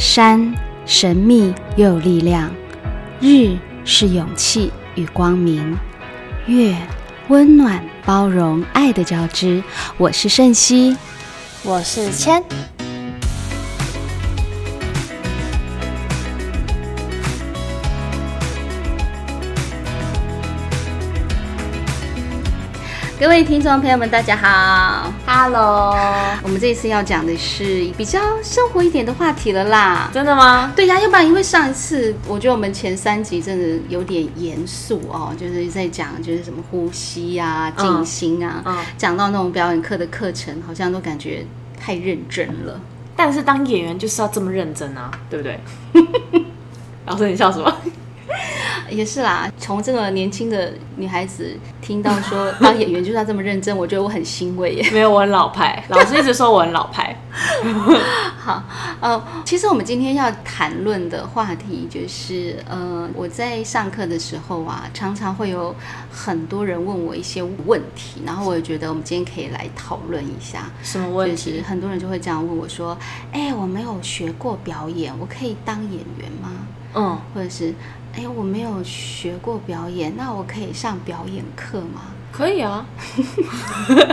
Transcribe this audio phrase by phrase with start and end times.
[0.00, 0.54] 山
[0.86, 2.50] 神秘又有力量，
[3.20, 3.54] 日
[3.84, 5.76] 是勇气与光明，
[6.46, 6.74] 月
[7.28, 9.62] 温暖包容爱的交织。
[9.98, 10.96] 我是盛熙，
[11.62, 12.42] 我是千。
[23.20, 25.94] 各位听众朋友们，大家好，Hello。
[26.42, 30.08] 我们这一次要讲的是比较生活一点的话题了啦。
[30.10, 30.72] 真的吗？
[30.74, 38.64] 对呀，要不然因为上一次我觉得我们前三集真的有点严肃哦，就是在讲就是什么呼吸啊、静心啊，
[38.96, 41.44] 讲到那种表演课的课程，好像都感觉
[41.78, 42.80] 太认真了。
[43.14, 45.60] 但是当演员就是要这么认真啊，对不对？
[47.04, 47.70] 老师，你笑什么？
[48.90, 54.88] 也是啦，从这个年轻的女孩子听到说当演员就是要这么认真，我觉得我很欣慰耶。
[54.92, 57.16] 没有，我很老派， 老师一直说我很老派。
[58.36, 58.62] 好，
[59.00, 65.74] 呃，其实我们今天要谈论的话题就是，呃，我在上课的时候啊，常常会有
[66.10, 70.70] 很多人问我一些问题，然后我也觉得我们今天可以来讨论一下。
[70.82, 71.62] 什么问题？
[71.62, 72.96] 很多人就会这样问我说
[73.32, 76.50] ：“哎，我没有学过表演，我可以当演员吗？”
[76.94, 77.72] 嗯，或者是。
[78.20, 82.02] 哎，我没有学过表演，那我可以上表演课吗？
[82.30, 82.86] 可以啊，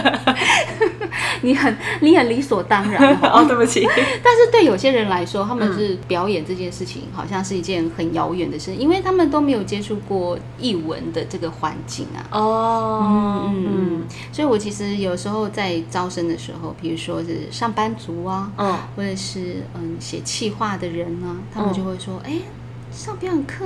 [1.43, 3.85] 你很你很理所当然哦， 对不起。
[4.23, 12.25] 但是对有些人来说，他们是表演这件事情，好像是一件很遥远的事，因为他们都没有接触过艺文的这个环境啊。
[12.31, 14.03] 哦，嗯嗯嗯。
[14.31, 22.31] 所以我其实有时候在招生的时候，比如说是上班族啊，嗯，或者是嗯写企划的人呢，他们就会说，哎。
[22.89, 23.63] 上表演课，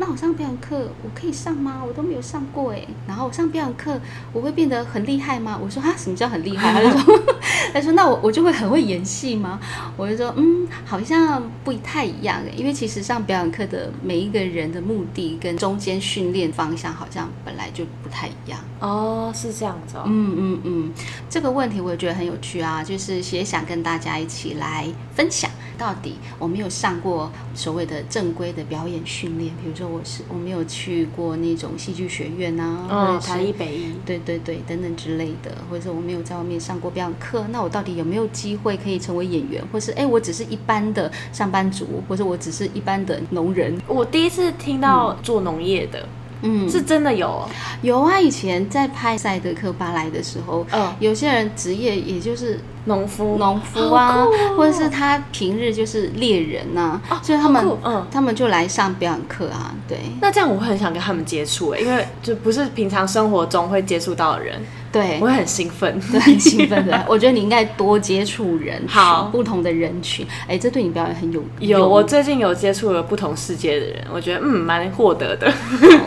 [0.00, 1.82] 那我上表演课我可以上吗？
[1.86, 2.82] 我都没有上过哎。
[3.06, 4.00] 然后我上表演课，
[4.32, 5.60] 我会变得很厉害吗？
[5.62, 6.72] 我说啊，什么叫很厉害？
[6.72, 7.22] 他就说，
[7.74, 9.60] 他说那我我就会很会演戏吗？
[9.98, 12.50] 我就说嗯，好像不太一样哎。
[12.56, 20.04] 因为其实上表演课的每一个人的目的跟中间训练方向好像本来就不太一样哦，是这样子哦。
[20.06, 20.92] 嗯嗯嗯，
[21.28, 25.50] 这个问题我也觉得很有趣啊，就是也想跟大家一起来分享。
[25.76, 43.80] 到底我没有上过所谓的正规的表演训练，比如说我是我没有去过那种戏剧学院啊，嗯，台艺北艺，对对对，等等之类的，或者是我没有在外面上过表演课，那我到底有没有机会可以成为演员，或是哎，我只是一般的上班族，或者我只是一般的农人？
[43.88, 46.00] 我第一次听到做农业的。
[46.00, 46.19] 嗯，
[46.68, 47.48] 是真的有？
[47.82, 48.18] 有啊！
[48.20, 59.74] 以前在拍《赛德克巴莱》的时候，嗯，有些人职业也就是农夫、农夫啊，或者是他平日就是猎人呐，所以他们，嗯，他们就来上表演课啊。
[59.88, 64.60] 对，那这样我会很想跟他们接触哎，因为就不是平常生活中会接触到的人。
[64.92, 67.02] 对，我会很兴奋，很兴奋的。
[67.08, 70.26] 我觉得你应该多接触人，好不同的人群。
[70.48, 71.88] 哎，这对你表演很有有。
[71.88, 75.52] 我最近有接触了不同世界的人，我觉得嗯蛮获得的。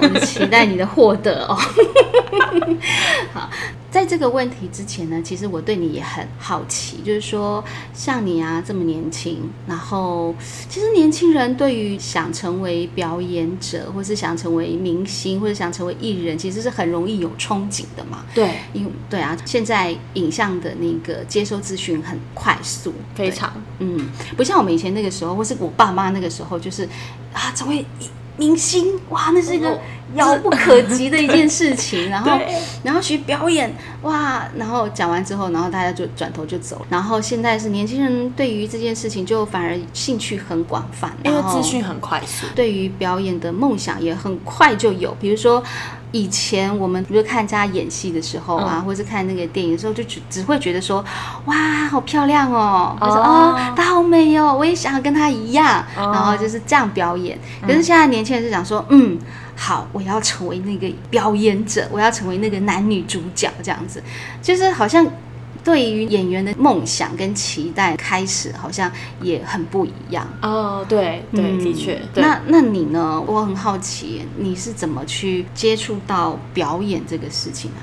[0.02, 1.58] 我期待你的获得哦。
[3.34, 3.50] 好。
[3.94, 10.34] 在这个问题之前呢，其实我对你也很好奇，就是说，像你啊这么年轻，然后
[10.68, 18.26] 其实年轻人对于想成为表演者，或是想成为明星，或者想成为艺人，其实是很容易有憧憬的嘛。
[18.34, 26.84] 对，因对啊，现在影像的那个接收资讯很快速，非常，嗯，不像我们以前那个时候，或是我爸妈那个时候，就是
[27.32, 27.86] 啊成为。
[28.38, 29.80] 明星哇，那是一个
[30.16, 32.10] 遥不可及的一件事情。
[32.12, 32.40] 然后，
[32.84, 36.86] 然后学表演哇，然后讲完之后，然后大家就转头就走。
[36.90, 42.48] 然后现在是年轻人对于这件事情就反而兴趣很广泛，因为资讯很快速。
[42.56, 45.64] 对于表演的梦想也很快就有，比如说。
[46.14, 51.04] 以前我们比如看人家演戏的时候啊，或者是看那个电影的时候，就只只会觉得说，
[51.46, 51.56] 哇，
[51.90, 57.38] 好漂亮哦，或者哦，她好美哦，我也想要跟她一样，然后就是这样表演。
[57.64, 59.20] 可是现在年轻人是想说，嗯，
[59.58, 64.02] 好，我要成为那个表演者，我要成为那个男女主角这样子，
[64.42, 65.06] 就是好像。
[65.64, 68.92] 对于演员的梦想跟期待，开始好像
[69.22, 70.86] 也很不一样哦。
[70.90, 72.02] 对对，的确。
[72.16, 73.24] 那那你呢？
[73.26, 77.80] 我很好奇，你是怎么去接触到表演这个事情啊？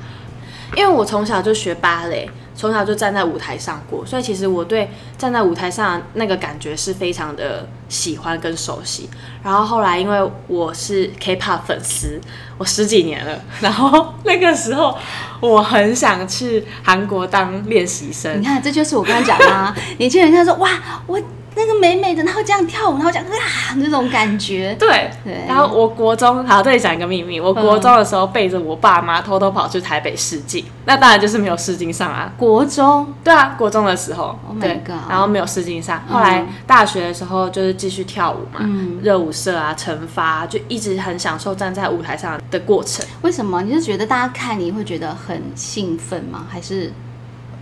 [0.76, 2.28] 因为我从小就学芭蕾。
[2.52, 9.08] 从小就站在舞台上过，所以其实我对站在舞台上那个感觉是非常的喜欢跟熟悉。
[9.42, 12.20] 然后后来因为我是 K-pop 粉丝，
[12.58, 14.94] 我十几年了，然后那个时候
[15.40, 18.38] 我很想去韩国当练习生。
[18.38, 20.68] 你看，这就是我刚刚讲的， 年轻人他说哇，
[21.06, 21.18] 我。
[21.60, 24.74] 那个美美的，然后这样跳舞，然后讲啊那种感觉。
[24.78, 25.44] 对对。
[25.46, 32.32] 然后我国中，好，这里讲一个秘密，我国中的时候背着我爸妈偷偷跑去台北试镜，那当然就是没有试镜上啊。
[32.38, 33.06] 国中？
[33.22, 34.38] 对啊，国中的时候。
[34.48, 35.10] Oh my god！
[35.10, 38.66] 然后没有试镜上，后来大学的时候就是继续跳舞嘛，
[39.02, 43.04] 热舞社啊，惩罚，就一直很享受站在舞台上的过程。
[43.22, 43.60] 为什么？
[43.62, 46.46] 你是觉得大家看你会觉得很兴奋吗？
[46.50, 46.92] 还是？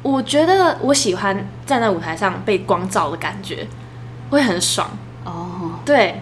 [0.03, 3.67] 我觉得我喜欢站在舞台上被光照的感觉，
[4.31, 4.89] 会很爽
[5.25, 5.79] 哦。
[5.85, 6.21] 对，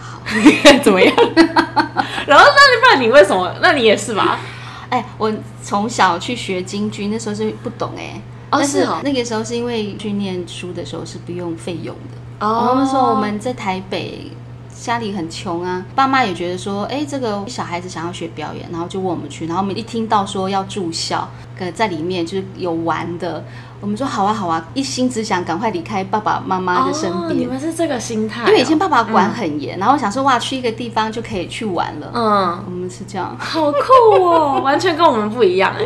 [0.00, 0.20] 好，
[0.82, 1.14] 怎么样？
[2.26, 3.54] 然后，那不然你为什么？
[3.60, 4.38] 那你也是吧？
[4.90, 5.32] 哎，我
[5.62, 8.20] 从小去学京剧，那时候是不懂哎。
[8.50, 9.00] 哦，是哦。
[9.02, 12.46] 那个时候是因为去念书的时候是不用费用的。
[12.46, 12.74] 哦。
[12.78, 14.32] 那时候我们在台北。
[14.78, 19.46] 家里很穷啊，爸妈也觉得说，哎，这个小孩子想要学表演，然后就问我们去。
[19.46, 21.26] 然后我们一听到说要住校，
[21.58, 23.42] 可，在里面就是有玩的，
[23.80, 27.38] 我们说好啊好啊，一心只想赶快离开爸爸妈妈的身边。
[27.38, 28.46] 你们是这个心态？
[28.48, 32.10] 因为以前爸爸管很严，然后想说哇，去一个地方就可以去玩了。
[32.14, 35.84] 嗯，我们是这样，好酷哦， 完全跟我们不一样哎。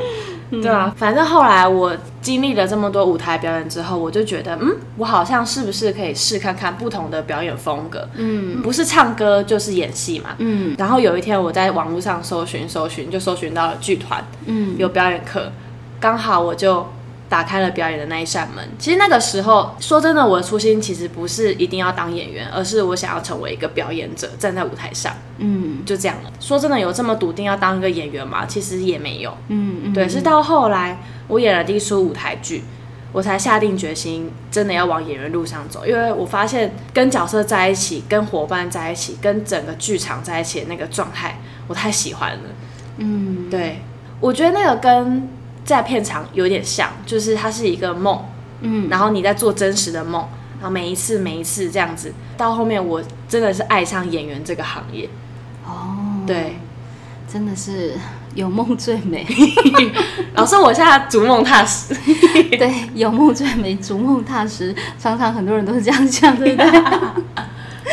[0.51, 8.09] 对啊，反正后来我经历了这么多舞台表演之后，我就觉得，嗯，我好像是不是可以试看看不同的表演风格？
[8.15, 10.31] 嗯，不是唱歌就是演戏嘛。
[10.39, 15.53] 嗯，然后有一天我在网络上搜寻搜寻，就搜寻到了剧团，嗯，有表演课，
[15.99, 16.87] 刚好我就。
[17.31, 18.69] 打开了表演的那一扇门。
[18.77, 25.15] 其实那个时候，说真的，我的初心其实不是一定要当演员，而是我想要成为一个表演者，站在舞台上。
[25.39, 26.33] 嗯，就这样了。
[26.41, 28.45] 说真的，有这么笃定要当一个演员吗？
[28.45, 29.31] 其实也没有。
[29.47, 29.93] 嗯嗯。
[29.93, 30.99] 对，是到后来
[31.29, 32.65] 我演了第一出舞台剧，
[33.13, 35.87] 我才下定决心，真的要往演员路上走。
[35.87, 42.41] 因为我发现跟角色在一起，跟伙伴在一起，跟整个剧场在一起的那个状态，我太喜欢了。
[42.97, 43.81] 嗯，对，
[44.19, 45.29] 我觉得那个跟。
[45.65, 48.25] 在片场有点像，就是它是一个梦，
[48.61, 50.27] 嗯，然后你在做真实的梦，
[50.59, 55.09] 然后每一次每一次这样子，到后面我真的是爱上演员这个行业，
[55.67, 55.97] 哦，
[56.27, 56.57] 对，
[57.33, 57.95] 真的是
[58.35, 59.27] 有梦最美。
[60.35, 61.95] 老师，我现在逐梦踏实，
[62.59, 66.71] 对，有梦最美，逐梦踏实，常常很多人都是这样讲，对不对？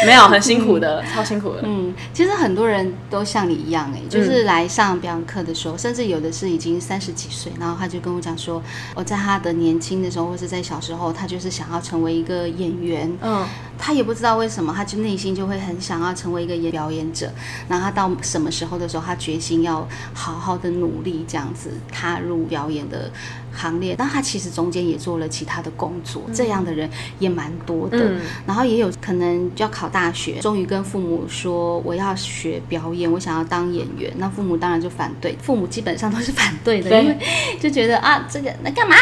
[0.05, 1.61] 没有很辛苦的，超辛苦的。
[1.63, 8.61] 嗯，其实很多人都像你一样，哎，就是来上表演课的时候，甚至有的是已经三十几岁，然后他就跟我讲说，
[8.95, 13.11] 我在他的年轻的时候，或是在小时候，他就是想要成为一个演员。
[13.21, 13.45] 嗯，
[13.77, 17.31] 他也不知道为什么，他就内心就会很想要成为一个演表演者。
[17.67, 23.11] 然后他到什么时候的时候，他决心要好好的努力，这样子踏入表演的。
[23.53, 26.87] 行列，但他其实中间也做了其他的工作，这样的人
[27.17, 28.13] 也蛮多的。
[28.45, 34.13] 然后也有可能就要考大学，终于跟父母说我要学表演，我想要当演员。
[34.17, 37.17] 那父母当然就反对，父母基本上都是反对的，因为
[37.59, 38.95] 就觉得啊，这个那干嘛？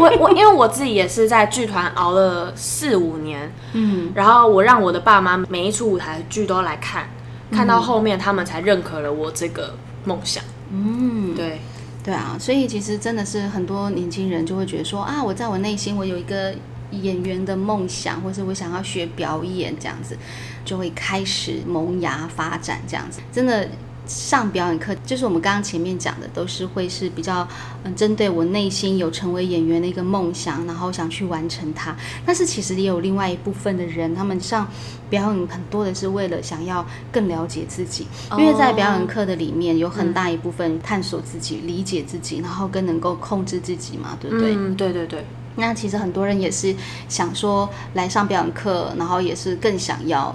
[0.00, 7.08] 我我因为我自己也是在剧团熬了四五年，嗯，然后我让我的爸妈每一出舞台剧都来看，
[7.50, 9.74] 看到后面他们才认可了我这个
[10.04, 10.42] 梦想。
[10.72, 11.60] 嗯，对。
[12.02, 16.54] 对啊，所以其实真的是很多年轻人就会觉得说啊，我在我内心我有一个
[16.92, 20.16] 演员的梦想，或是我想要学表演这样子，
[20.64, 23.68] 就会开始萌芽发展这样子，真的。
[24.10, 27.46] 上表演课就是我们刚刚前面讲的，都是会是比较
[27.84, 31.96] 嗯，针对我内心有成为演员的一个梦想，然后想去完成它。
[32.26, 34.66] 但是其实也有另外一部分的人，他们上
[35.08, 44.56] 表演很多的是为了想要更了解自己，因为在表演课的里面有很大一部分探索自己、理解自己，然后更能够控制自己嘛，对不对？
[44.56, 45.24] 嗯，对对对。
[45.54, 46.74] 那其实很多人也是
[47.08, 50.34] 想说来上表演课，然后也是更想要。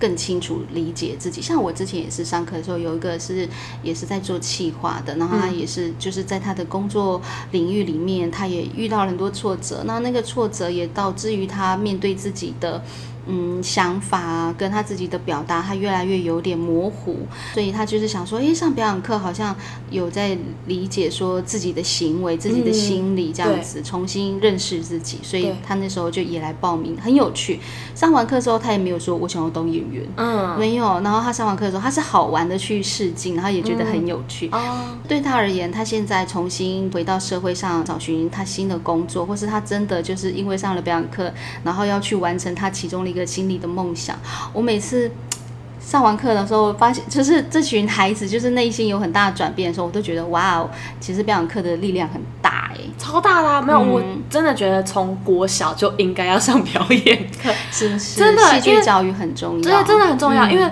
[0.00, 3.46] 更清楚理解自己，像我之前也是上课的时候，有一个是
[3.82, 7.20] 也是在做企划的，然后他也是就是在他的工作
[7.52, 12.82] 领域里面，他也遇到了很多挫折，那那个挫折也导致于他面对自己的。
[13.26, 17.16] 嗯，想法跟他自己的表达，他越来越有点模糊，
[17.52, 19.54] 所以他就是想说，诶，上表演课好像
[19.90, 20.36] 有在
[20.66, 27.60] 理解说自己的行为、自己的心理这样子，重新认识自己，所以他那时候就也来报名，很有趣。
[27.94, 31.00] 上完课之后，他也没有说我想要当演员，嗯，没有。
[31.00, 34.48] 然后他上完课的时候，他是好玩的去试镜，然后也觉得很有趣。
[34.52, 41.30] 哦，对他而言，他现在重新回到社会上找寻他新的工作，或是他真的就是因为上了表演课，
[41.62, 43.09] 然后要去完成他其中的。
[43.10, 44.16] 一个心里的梦想，
[44.52, 45.10] 我每次
[45.80, 58.20] 上完课的时候，发现就是这群孩子就是内心有很大的转变的时候，我都觉得哇哦，其实表演课的力量很大哎，超大的，没有，我真的觉得从国小就应该要上表演课， 是不是？
[58.20, 60.70] 真的，戏剧教育很重要，真的真的很重要，因为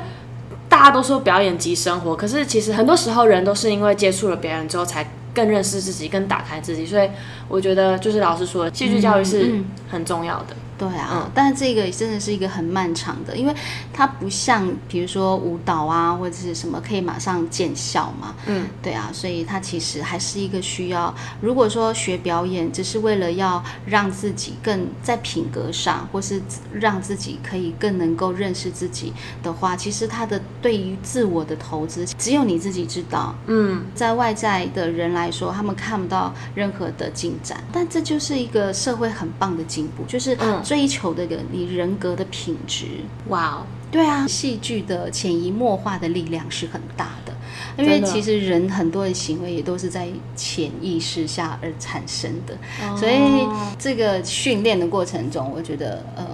[0.68, 7.09] 大家都说表演即生活，可是其实很多时候人都是因为接触了表演之后，才更认识自己，更打开自己，所以
[7.49, 9.61] 我觉得就是老师说，戏剧教育是。
[9.90, 10.54] 很重要的。
[10.78, 13.52] 对啊，但是这个真的是一个很漫长的，因为
[13.92, 18.32] 它不像比如说舞蹈啊或者是什么可以马上见效嘛。
[18.47, 21.12] 嗯，对啊，所以它其实还是一个需要。
[21.40, 26.40] 如果说学表演只是为了要让自己更在品格上，或是
[26.73, 33.35] 让自己可以更能够认识自己的话，其实它的对于自我的投资只有你自己知道。
[33.47, 40.62] 嗯，在外在的人来说，他们看不到任何的进展，但这就是一个社会很棒的进步，就是嗯。
[40.68, 42.84] 追求的个你人格的品质，
[43.28, 47.32] 哇哦，对啊，戏剧的潜移默化的力量是很大的，
[47.78, 50.06] 因为其实人很多的行为也都是在
[50.37, 52.54] 潜意识下而产生的，
[52.94, 53.48] 所以
[53.78, 56.26] 这个训练的过程中，我觉得呃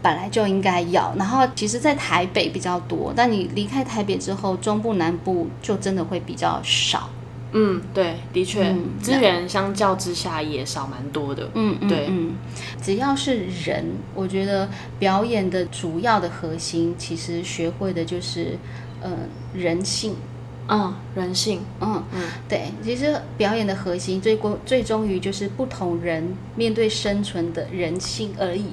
[0.00, 7.10] 本来就应该要，然后其实，在台北比较多，但你离开台北之后，中部南部就真的会比较少。
[7.52, 11.48] 嗯，对，的确，资源相较之下也少蛮多的。
[11.54, 12.34] 嗯，对，嗯，
[12.82, 13.84] 只要是人，
[14.14, 18.58] 我觉得表演的主要的核心，其实学会的就是，
[19.00, 19.10] 呃，
[19.54, 20.14] 人性。
[20.68, 28.66] 嗯，人性，嗯嗯，对，其实表演的核心最过最终于就是不同人面对生存的人性而已。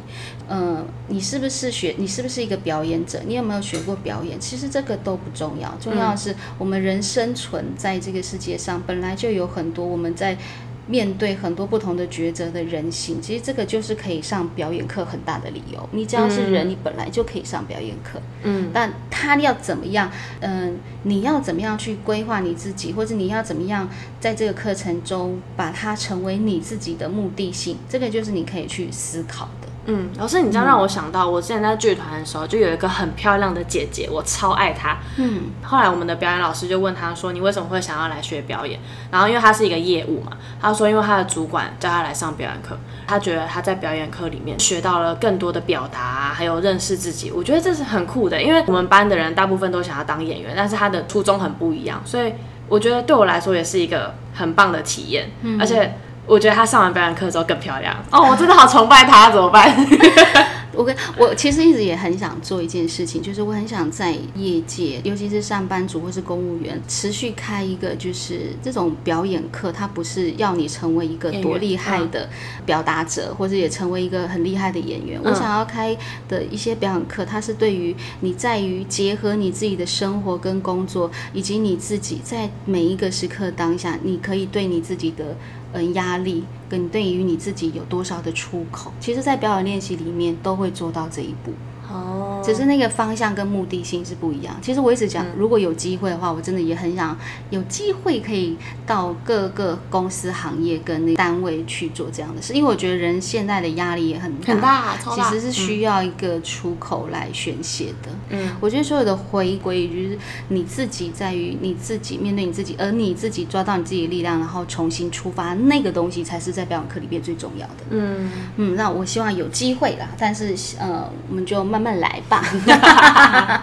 [0.49, 1.93] 嗯，你是不是学？
[1.97, 3.21] 你是不是一个表演者？
[3.27, 4.39] 你有没有学过表演？
[4.39, 10.37] 其实这个都不重要，重要的是我们人生存在这个世界上，本来就有很多我们在。
[10.85, 15.89] 面对很多不同的抉择的人性，其实这个就是可以上表演课很大的理由。
[15.91, 18.21] 你只要是人，你本来就可以上表演课。
[18.43, 20.11] 嗯，但他要怎么样？
[20.41, 27.77] 嗯，你要怎么样去规划你自己，或者你要怎么样在这个课程中把它成为你自己的目的性？
[27.87, 29.69] 这个就是你可以去思考的。
[29.85, 34.97] 嗯，老师，你这样让我想到，我之前在剧团的时候，就有一个很漂亮的姐姐，我超爱她。
[35.17, 38.79] 嗯，后来我们的表演老师就问她说：“你为什么会想要来学表演？”
[39.11, 47.29] 然后因为她是一个业务嘛，她说因为她的主管叫她来上表演课，她觉得她在表演课里面学到了更多的表达，还有认识自己。
[47.29, 52.31] 我觉得这是很酷的，因为我们班的人大部分都想要当演员，但是她的初衷很不一样，所以
[52.69, 55.93] 我觉得对我来说也是一个很棒的体验，嗯而且。
[56.25, 58.29] 我觉得她上完表演课之后更漂亮哦！
[58.29, 59.73] 我真的好崇拜她，怎么办？
[60.75, 69.71] 我跟我其实一直也很想做一件事情，就是我很想在业界，尤其是上班族或是公务员，持续开一个就是这种表演课。
[69.71, 72.27] 它不是要你成为一个多厉害的
[72.65, 75.21] 表达者，或者也成为一个很厉害的演员。
[75.23, 75.95] 我想要开
[76.27, 85.37] 的一些表演课，它是对于你在于结合你自己的生活跟工作，以及你自己在每一个时刻当下，你可以对你自己的
[85.73, 86.43] 嗯压力。
[86.69, 91.51] 跟对于你自己有多少的出口，其实，在表演练习里面都会做到这一步。
[91.87, 94.55] 哦，只是那个方向跟目的性是不一样。
[94.61, 97.17] 其实我一直讲，如果有机会的话，我真的也很想
[97.51, 108.09] 有机会可以到各个公司、行业跟那单位去做这样的事，因为我觉得人现在的压力也很很大，其实是需要一个出口来宣泄的。
[108.31, 117.83] 嗯，我觉得所有的回归就是你自己在于你自己面对你自己，而你自己抓到你自己的力量，然后重新出发，那个东西才是在表演课里面最重要的。
[117.91, 121.83] 嗯嗯，那我希望有机会啦，但是呃，我们就慢。
[121.83, 122.32] 慢来吧。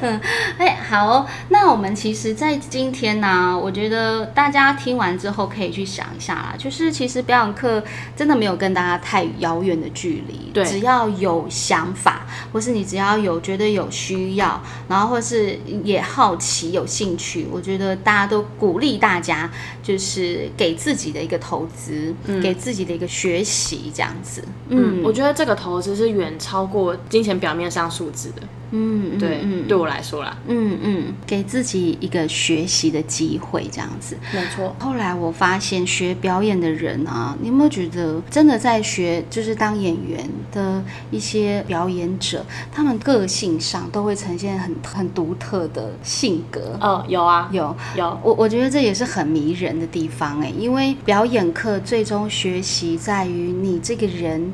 [0.00, 0.20] 嗯，
[0.58, 7.82] 哎，好，那我们其实，在今天呢，我觉得大家听完之后可以去想一下啦，就是其实表演课
[8.14, 19.50] 真的没有跟大家太遥远的距离，对，只要有想法，或是你只要有觉得有需要，然后或是也好奇、有兴趣，我觉得大家都鼓励大家，
[19.82, 24.44] 就是给自己的一个投资，给自己的一个学习，这样子。
[24.68, 28.40] 嗯，我觉得这个投资是远超过金钱表面上数字的。
[28.70, 34.76] 嗯，对，嗯对我来说啦，嗯嗯，给自己一个学习的机会，这样子，没错。
[34.78, 46.76] 后来我发现学表演的人啊，你有没有觉得真的在学，就是当演员的一些表演者，他们个性上都会呈现很很独特的性格？
[46.78, 48.20] 哦，有啊，有有。
[48.22, 54.52] 我我觉得这也是很迷人的地方哎，因为表演课最终学习在于你这个人。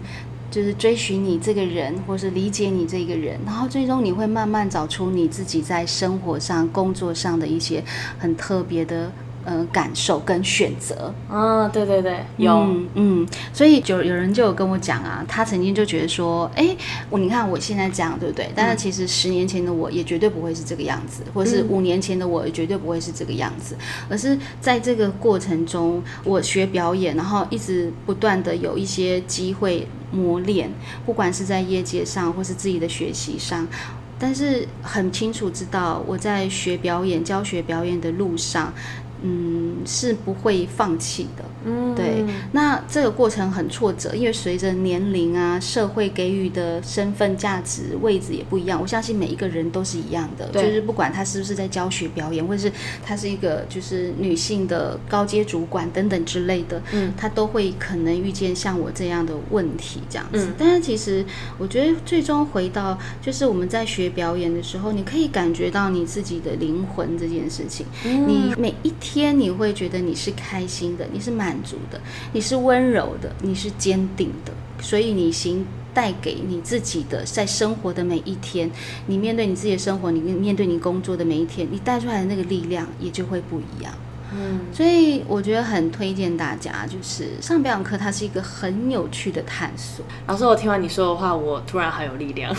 [0.54, 7.82] 就是追寻你这个人，或是理解你这个人，然后最终你会慢慢找出你自己在生活上、工作上的一些
[8.20, 9.10] 很特别的。
[9.44, 16.74] 呃，感受跟选择，嗯，对对对，有，嗯，所以就有人就有跟我讲啊，他曾经就觉得说，哎，
[17.10, 18.50] 我你看我现在这样，对不对？
[18.54, 23.76] 但是其实十年前的我也绝对不会是这个样子，或是五年前的我也绝对不会是这个样子，
[24.08, 30.70] 而是在这个过程中，我学表演，然后一直不断的有一些机会磨练，
[31.04, 33.68] 不管是在业界上或是自己的学习上，
[34.18, 38.72] 但是很清楚知道我在学表演、教学表演的路上。
[39.26, 41.44] 嗯，是不会放弃的。
[41.64, 42.24] 嗯，对。
[42.52, 48.80] 那这个过程很挫折，因为随着年龄啊，社会给予的身份、价值、位置也不一样。
[48.80, 52.72] 我相信每一个人都是一样的，就是不管他是不是在教学表演，或者是
[53.04, 60.48] 他是一个就是女性的高阶主管等等之类的，嗯，他都会可能遇见像我这样的问题这样子。
[60.58, 61.24] 但是其实
[61.58, 67.86] 我觉得最终回到就是我们在学表演的时候，你可以感觉到你自己的灵魂这件事情。
[68.04, 72.00] 你每一天你会觉得你是开心的，你是满满足的，
[72.32, 74.52] 你是温柔的，你是坚定的。
[74.82, 78.68] 所以你行带给你自己的在生活的每一天，
[79.06, 83.94] 你面对你自己的生活，你面对你工作的每一天，你带出来的那个力量也就会不一样。
[84.34, 90.04] 嗯，所以我觉得很推荐大家，就是上表演课，它是一个很有趣的探索。
[90.26, 92.54] 老师，我听完你说的话，我突然很有力量，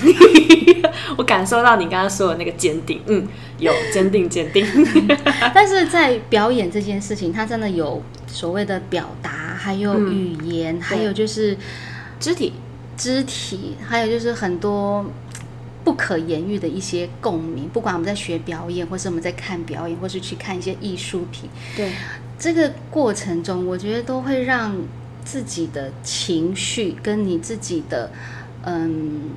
[1.17, 3.27] 我感受到你刚刚说的那个坚定，嗯，
[3.57, 4.65] 有坚定坚定。
[5.53, 11.57] 但是在表演这件事情，它真的有所谓的表达，还有语言，还有就是
[12.19, 12.53] 肢体、
[12.95, 15.05] 肢体，还有就是很多。
[15.85, 21.91] 不可言喻的一些共鸣，不管我们在学表演，或是我们在看表演，或是去看一些艺术品，对
[22.37, 24.75] 这个过程中，我觉得都会让
[25.23, 28.11] 自己的情绪跟你自己的，
[28.63, 29.29] 嗯，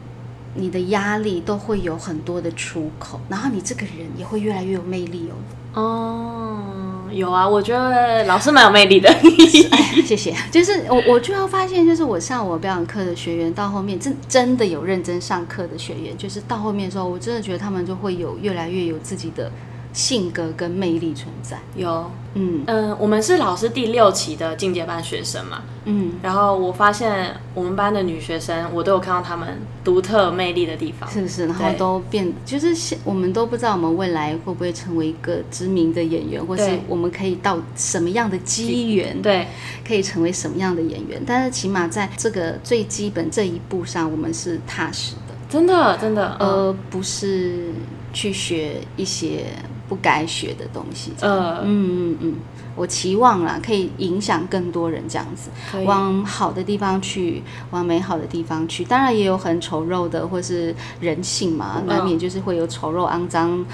[0.54, 5.80] 你的压力都会有很多的出口，然后你这个人也会越来越有魅力哦。
[5.80, 6.88] 哦。
[7.12, 9.12] 有啊，我觉得老师蛮有魅力的。
[10.04, 10.34] 谢谢。
[10.50, 19.50] 就是我，我就要发现，就是我上我表演课的学员，到后面真真的有认真上课的学员，就是到后面的时候，我真的觉得他们就会有越来越有自己的。
[19.98, 21.58] 性格跟魅力存在。
[21.74, 22.62] 有，嗯。
[22.68, 31.46] 嗯，我们是老师第六期的进阶班学生嘛，嗯，然后我发现我们班的女学生，我都有看到她们独特魅力的地方，是不是？
[31.46, 39.48] 然后都变，就是我们都不知道我们未来会不会成为一个知名的演员，或是我们可以到什么样的机缘，对，
[39.84, 41.20] 可以成为什么样的演员。
[41.26, 47.72] 但是起码在这个最基本这一步上，我们是踏实的，真的真的，而不是
[48.12, 49.46] 去学一些。
[49.88, 52.35] 不该学的东西，嗯嗯嗯，
[52.76, 55.50] 我期望啦，可以影响更多人这样子，
[55.85, 58.85] 往好的地方去，往美好的地方去。
[58.85, 63.64] 当然也有很丑陋的，或是人性嘛，难免就是会有丑陋、肮脏。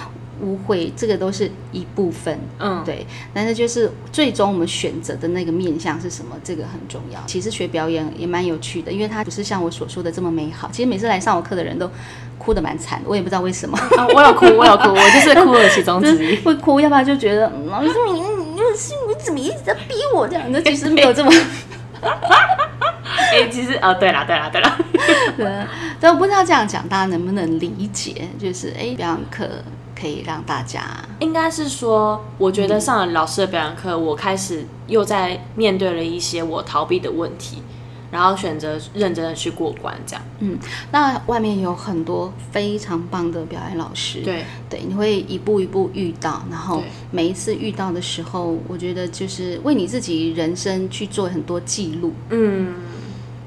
[0.42, 3.06] 污秽，这个都是一部分，嗯，对。
[3.32, 7.20] 但是就是最终我们选择的那个面向是什么，这个很重要。
[7.24, 10.68] 其实学表演也蛮有趣的，因为它不是像我所说的这么美好。
[10.72, 11.88] 其实每次来上我课的人都
[12.44, 13.78] 哭的蛮惨的，我也不知道为什么。
[14.14, 16.36] 我有哭， 我有哭，我就是哭了其中之一。
[16.40, 20.44] 会哭，要不然就觉得老师你你你怎么一直在逼我这样？
[20.50, 21.32] 那其实没有这么。
[23.32, 24.78] 哎，其实哦，对了对了对了，
[25.36, 25.66] 对，
[25.98, 29.48] 但我不知道这样讲大家能不能理解，就是哎，表演课。
[29.96, 30.82] 可以让大家，
[31.20, 37.62] 应该是说，我觉得上了老师的表演课，我开始又在面对了一些我逃避的问题，
[38.14, 40.22] 然后选择认真的去过关，这样。
[40.38, 40.56] 嗯，
[40.92, 52.12] 那外面有很多非常棒的表演老师，对对，你会一步一步遇到，然后每一次遇到的时候，我觉得就是为你自己人生去做很多记录。
[52.30, 52.74] 嗯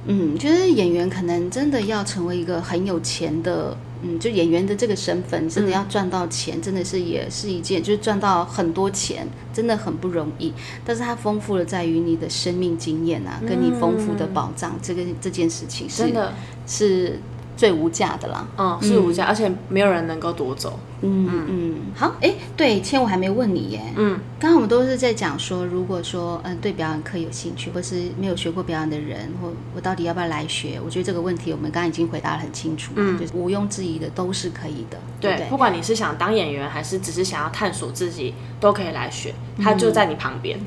[0.06, 3.78] 嗯，就是演员可能真的要成为一个很有钱的。
[4.02, 10.54] 嗯，就演员的这个身份，真的要赚到钱，真的是也是一件，就是赚到很多钱，真的很不容易。
[10.86, 16.34] 但是它丰富的在于你的生命经验啊，跟你丰富的保障，这个这件事情是真的
[16.66, 17.20] 是。
[17.58, 20.78] 最无价的啦，嗯，是无价，而且没有人能够夺走。
[21.02, 30.80] 嗯嗯，好，哎，对，千我还没问你耶，嗯，刚刚我们都是在讲说，如果说嗯对表演课有兴趣，或是没有学过表演的人，或我到底要不要来学？
[30.84, 40.60] 我觉得这个问题我们刚刚已经回答的很清楚，嗯，就是毋庸置疑的都是可以的，对，不管你是想当演员，还是只是想要探索自己，都可以来学，他就在你旁边，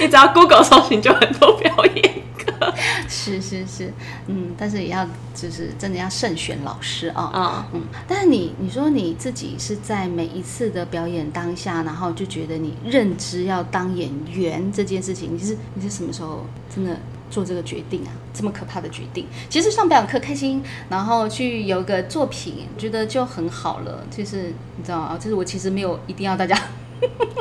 [0.00, 2.05] 你只要 Google 搜寻就很多表演。
[3.10, 3.92] 是是是，
[4.26, 7.82] 嗯，但是也要就是真的要慎选老师啊，嗯嗯。
[8.06, 16.98] 但是你你说你自己是在每一次的表演当下，然后就觉得你认知要当演员这件事情，你是你是什么时候真的
[17.30, 18.10] 做这个决定啊？
[18.34, 19.26] 这么可怕的决定？
[19.48, 24.04] 其实上表演课开心，然后去有个作品，觉得就很好了。
[24.10, 26.54] 就是你知道啊，就是我其实没有一定要大家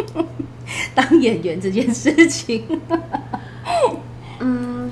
[0.95, 2.63] 当演员这件事情。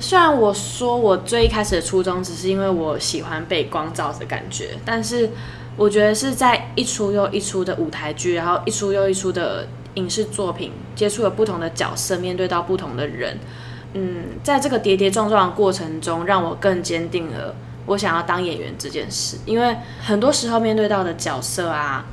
[0.03, 5.29] 虽然我说我最一开始的初衷只是因为我喜欢被光照的感觉，但是
[5.77, 13.39] 我觉得是在一出又一出的舞台剧，然后一出又一出的影视作品，接触了不同的角色，面对到不同的人，
[13.93, 19.37] 嗯，在这个跌跌撞撞的过程中，让我更坚定了我想要当演员这件事。
[19.45, 19.73] 因为
[20.05, 22.03] 很多时候面对到的角色啊，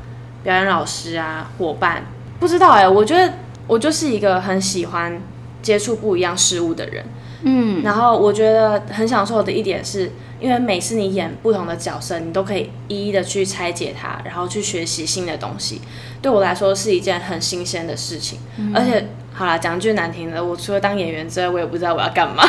[0.44, 2.04] 表演老师啊，伙伴，
[2.38, 3.32] 不知道哎，我觉得
[3.66, 5.20] 我就是一个很喜欢。
[5.62, 7.04] 接触不一样事物的人。
[7.42, 15.80] 嗯，然后我觉得很享受的一点是，因为每次你演不同的角色，你都可以一一的去拆解它，然后去学习新的东西。
[16.20, 18.38] 对我来说是一件很新鲜的事情。
[18.74, 22.44] 而且，好啦，讲句难听的，我除了当演员之外，我也不知道我要干嘛。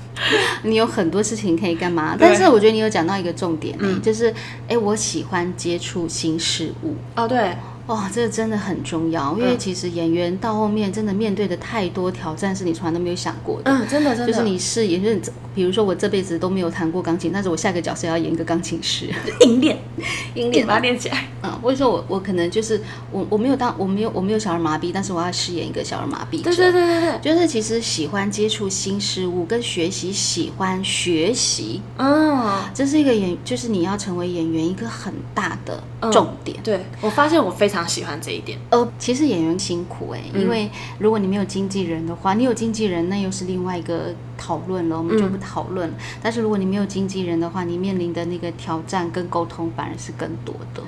[0.64, 2.16] 你有很多事情可以干嘛？
[2.18, 4.32] 但是我觉得你有讲到一个重点，嗯就是，
[4.66, 6.94] 哎，我喜欢接触新事物。
[7.16, 7.54] 哦，对。
[7.88, 13.72] 哇，这个真的很重要，因为其实演员到后面真的面对的太多挑战，是你从来都没有想过的。
[13.72, 15.20] 嗯，真的，真的，就是你饰演员，
[15.54, 19.06] 比如说我这辈子都没有弹过钢琴，但是我下个角色要演一个钢琴师，
[19.46, 19.78] 硬练，
[20.34, 21.24] 硬练，把它练起来。
[21.42, 26.42] 嗯，或者说我我可能就是我我没有当我没有我没有小儿麻痹，但是我要饰演一个小儿麻痹。
[26.42, 36.56] 对对对对对，就是其实喜欢接触新事物跟学习，喜欢学习，嗯，这是一个演，就是你要成为演员一个很大的重点。
[36.62, 38.56] 对我发现我非常喜欢这一点。
[38.70, 45.92] 呃，其实演员辛苦哎，因为如果你没有经纪人的话，你有经纪人那又是另外一个讨论了，我们就不讨论。
[46.20, 50.82] 但是如果你没有经纪人的话，你面临的那个挑战跟沟通反而是更多的。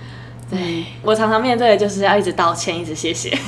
[0.51, 3.31] 对我常常面对的就是要一直道歉，一直谢谢。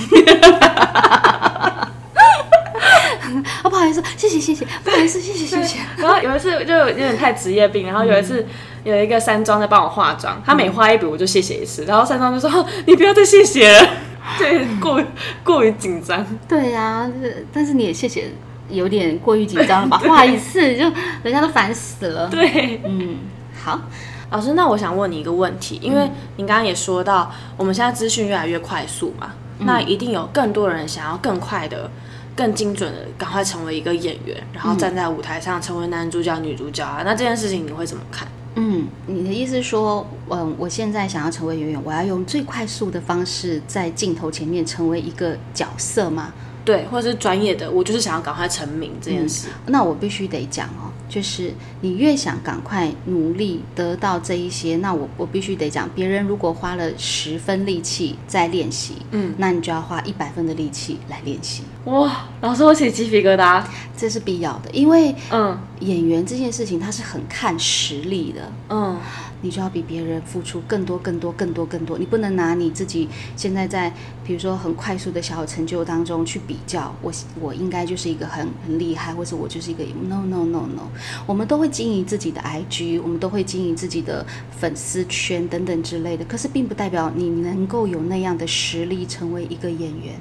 [3.63, 5.81] 啊，不好意思，谢谢谢谢，不好意思，谢谢谢谢。
[5.99, 8.47] 然后有一次就有点太职业病，然后有一次
[8.85, 13.89] 有一个山庄在帮我化妆，他每化一笔我就谢谢一次，然后山庄就说：“你不要再谢谢了。
[14.39, 15.03] ”对，过
[15.45, 16.25] 过于紧张。
[16.49, 17.09] 对呀，
[17.53, 18.33] 但是你也谢谢，
[18.69, 19.99] 有点过于紧张了吧？
[19.99, 20.85] 画一次就
[21.23, 22.29] 人家都烦死了。
[22.31, 23.17] 对，嗯，
[23.63, 23.81] 好。
[24.29, 31.89] 老师，那我想问你一个问题，因为您刚刚也说到，我们现在资讯越来越快速嘛，那一定有更多人想要更快的、
[32.35, 37.03] 更精准的，赶快成为一个演员，然后站在舞台上成为男主角、女主角啊。
[37.05, 38.27] 那这件事情你会怎么看？
[38.57, 46.33] 嗯，你的意思说，嗯，我现在想要成为演员，我要用最快速的方式在镜头前面成为一个角色吗？
[46.67, 49.49] 对，或者是专业的，我就是想要赶快成名这件事。
[49.67, 50.93] 那我必须得讲哦。
[51.09, 61.63] 就是你越想赶快努力得到这一些，那我我必须得讲，别人如果花了十分力气在练习，嗯，那你就要花一百分的力气来练习。
[61.85, 63.63] 哇，老师我起鸡皮疙瘩，
[63.97, 68.99] 这是必要的，因为嗯，演员这件事情他是很看实力的，嗯。
[69.43, 71.99] 你就要比别人付出更多、更多、更多、更多。
[71.99, 73.93] 你不能拿你自己现在在，
[74.25, 76.93] 比如说很快速的小成就当中去比较。
[77.03, 80.89] 我我应该就是一个很很厉害，或者我就是一个 no no no no。
[81.27, 86.25] 我们都会经营自己的 IG，我们都会经营自己的粉丝圈等等之类的。
[86.25, 90.19] 可是并不代表你能够有那样的实力成为一个演员。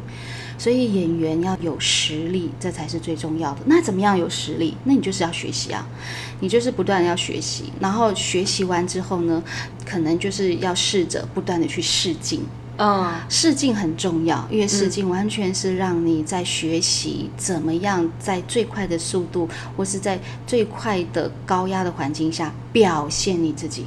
[0.58, 3.60] 所以演员要有实力，这才是最重要的。
[3.66, 4.76] 那怎么样有实力？
[4.84, 5.88] 那你就是要学习啊，
[6.40, 9.44] 你就是不断要学习，然后学习完之后呢，
[9.86, 12.44] 可能就是要试着不断的去试镜。
[12.78, 23.86] 嗯，试镜很重要，因为试镜完全是让你在学习怎么样在最快的速度，或是在最快的高压的环境下表现你自己。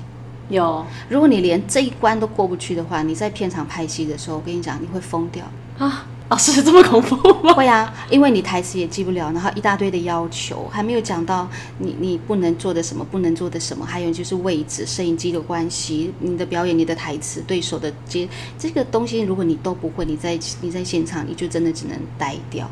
[0.49, 5.45] 有，如果你连这一关都过不去的话，你在片场拍戏的时候，我跟你讲，你会疯掉
[5.77, 6.07] 啊。
[6.31, 7.55] 老师这么恐怖吗？
[7.55, 22.71] 会啊，因为你台词也记不了，然后一大堆的要求，还没有讲到你你不能做的什么，不能做的什么，还有就是位置、摄影机的关系，你的表演、你的台词、对手的接这个东西，如果你都不会，你在你在现场你就真的只能呆掉。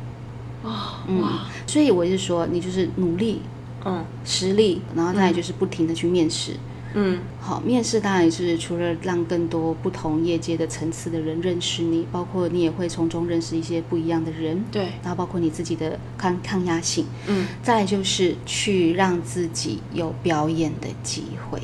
[0.62, 1.24] 哦，嗯，
[1.66, 3.40] 所以我是说，你就是努力，
[3.86, 6.52] 嗯，实力，然后再就是不停的去面试。
[6.52, 6.58] 嗯，
[7.40, 21.60] 好，面试当然也是除了让更多不同业界的层次的人认识你，包括你也会从中认识一些不一样的人，对，然后包括你自己的抗抗压性，嗯，再就是去让自己有表演的机会。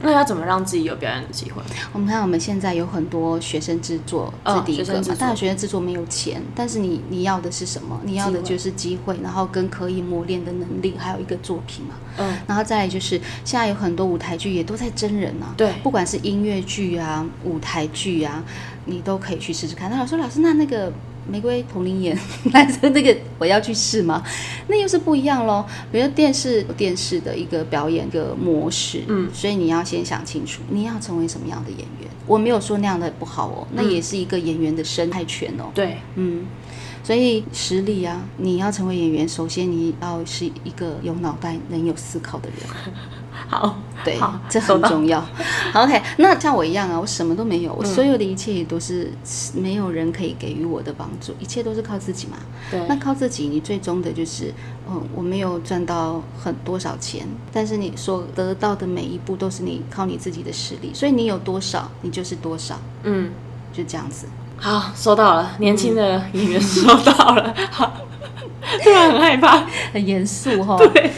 [0.00, 1.62] 那要怎么让自己有表演的机会？
[1.92, 5.02] 我们看我们现在有很多学生制作，这第一个嘛。
[5.18, 7.98] 当然，学生制作没有钱，但是你你要的是什么？
[8.04, 11.94] 你要的就是机会，然后跟可以磨练的能力，还有一个作品嘛。
[12.18, 12.36] 嗯。
[12.46, 15.54] 然后再来就是现在有很多舞台剧也都在真人啊。
[15.56, 15.72] 对。
[15.82, 18.44] 不管是音乐剧啊、舞台剧啊，
[18.84, 19.90] 你都可以去试试看。
[19.90, 20.92] 那老师，老师，那那个。
[21.28, 22.18] 玫瑰同龄眼，
[22.52, 24.22] 那那个我要去试吗？
[24.68, 25.64] 那又是不一样喽。
[25.90, 32.08] 比如电视电视的一个表演的模式，嗯，所以你要先想清楚，你要成为什么样的演员。
[32.26, 35.64] 我没有说那样的不好哦，那也是一个演员的生态圈哦。
[35.74, 36.46] 对，嗯，
[37.02, 42.94] 所以实力啊，你要成为演员，首先你要是一个有脑袋、能有思考的人。
[43.48, 44.18] 好，对，
[44.48, 45.24] 这很重要。
[45.74, 49.12] OK，那像我一样啊，我什么都没有，我所有的一切也都是
[49.54, 52.36] 没有人可以给予我的帮助，一切都是靠自己嘛。
[52.70, 54.52] 对，那靠自己，你最终的就是，
[54.88, 62.78] 嗯，我没有赚到很多少钱，但是你所得到的每一步都是你靠你自己的实力，所以你有多少，你就是多少。
[63.02, 63.30] 嗯，
[63.72, 64.26] 就这样子。
[64.56, 67.54] 好，收到了，年轻的演员收到了。
[67.70, 67.92] 好。
[68.82, 70.76] 突然很害怕， 很严肃哈。
[70.94, 71.10] 对。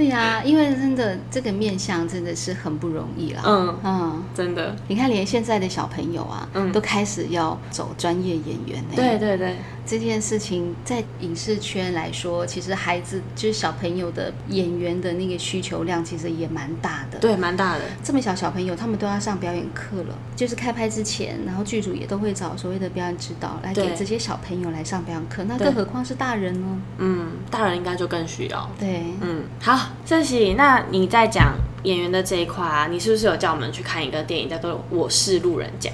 [0.00, 3.42] 对呀，因为真的这个面相真的是很不容易啦。
[3.44, 4.74] 嗯嗯，真的。
[4.88, 8.94] 你看，连现在的小朋友啊，嗯都开始要走专业演员呢。
[8.96, 9.56] 对对对。
[9.86, 17.18] 这件事情在影视圈来说，其实孩子就是小朋友的演员的那个需求量，其实也蛮大的。
[17.18, 17.80] 对，蛮大的。
[18.02, 20.14] 这么小小朋友，他们都要上表演课了。
[20.36, 25.42] 就是开拍之前，然后剧组也都会找所谓的表演指导来给这些小朋友来上表演课。
[25.44, 26.80] 那更何况是大人呢？
[26.98, 28.70] 嗯，大人应该就更需要。
[28.78, 31.54] 对，嗯，好，郑喜，那你在讲。
[31.84, 35.90] 演员的这一块啊，你是不是有叫我们去看一个电影叫做《我是路人甲》？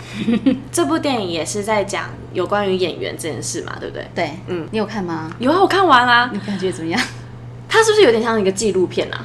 [0.72, 4.10] 这部电影也是在讲有关于演员这件事嘛，对不对？
[4.12, 5.30] 对，嗯，你有看吗？
[5.38, 6.28] 有啊，我看完啦。
[6.32, 7.00] 你感觉怎么样？
[7.68, 9.24] 它是不是有点像一个纪录片啊？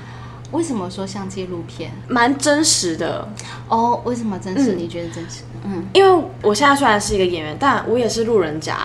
[0.52, 1.90] 为什么说像纪录片？
[2.08, 3.28] 蛮真实的
[3.68, 4.00] 哦。
[4.06, 4.74] 为什么真实？
[4.74, 5.42] 你觉得真实？
[5.64, 8.78] 嗯，因为我现在虽然是一个演员，但我也是路人甲，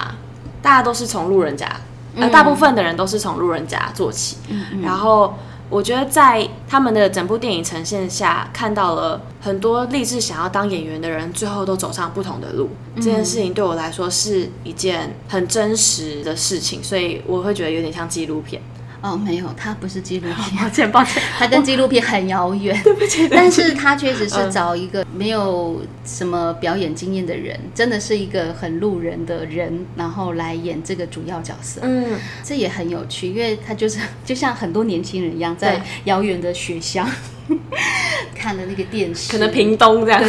[0.62, 1.70] 大家都是从路人甲，
[2.14, 5.34] 呃，大部分的人都是从路人甲做起，嗯，然后。
[5.68, 12.70] 我觉得在他们的整部电影呈现下，看到了很多立志想要当演员的人，最后都走上不同的路。
[12.96, 18.62] 这件事情对我来说是一件很真实的事情，所以我会觉得有点像纪录片。
[19.06, 22.76] 哦，没有，它不是纪录片，抱歉，抱歉， 它跟纪录片很遥远。
[22.82, 31.80] 对不起，但是他确实是找一个没有什么表演经验的人，真的是一个很路人的人，然后来演这个主要角色。
[31.84, 37.06] 嗯，这也很有趣，因为他就是就像很多年轻人一样，在遥远的学校。
[38.34, 40.20] 看的那个电视，可能屏东这样，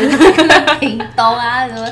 [0.79, 1.91] 屏东啊什么，